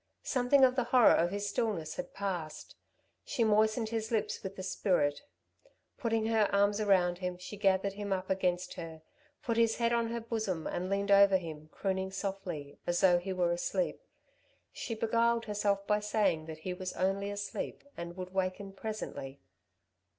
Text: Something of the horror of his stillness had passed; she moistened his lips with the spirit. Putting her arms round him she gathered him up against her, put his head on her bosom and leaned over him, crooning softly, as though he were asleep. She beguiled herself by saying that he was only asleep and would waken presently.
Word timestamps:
Something 0.23 0.63
of 0.65 0.75
the 0.75 0.85
horror 0.85 1.11
of 1.13 1.29
his 1.29 1.47
stillness 1.47 1.93
had 1.93 2.11
passed; 2.15 2.73
she 3.23 3.43
moistened 3.43 3.89
his 3.89 4.09
lips 4.09 4.41
with 4.41 4.55
the 4.55 4.63
spirit. 4.63 5.21
Putting 5.99 6.25
her 6.25 6.49
arms 6.51 6.81
round 6.81 7.19
him 7.19 7.37
she 7.37 7.55
gathered 7.55 7.93
him 7.93 8.11
up 8.11 8.27
against 8.27 8.73
her, 8.73 9.03
put 9.43 9.57
his 9.57 9.75
head 9.75 9.93
on 9.93 10.07
her 10.07 10.19
bosom 10.19 10.65
and 10.65 10.89
leaned 10.89 11.11
over 11.11 11.37
him, 11.37 11.69
crooning 11.71 12.09
softly, 12.09 12.79
as 12.87 13.01
though 13.01 13.19
he 13.19 13.31
were 13.31 13.51
asleep. 13.51 14.01
She 14.73 14.95
beguiled 14.95 15.45
herself 15.45 15.85
by 15.85 15.99
saying 15.99 16.47
that 16.47 16.61
he 16.65 16.73
was 16.73 16.93
only 16.93 17.29
asleep 17.29 17.83
and 17.95 18.17
would 18.17 18.33
waken 18.33 18.73
presently. 18.73 19.39